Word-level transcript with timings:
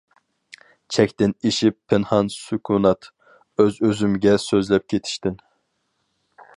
چەكتىن 0.95 1.35
ئېشىپ 1.49 1.77
پىنھان 1.93 2.31
سۈكۈنات، 2.37 3.11
ئۆز-ئۆزۈمگە 3.65 4.37
سۆزلەپ 4.49 4.93
كېتىشتىن. 4.95 5.41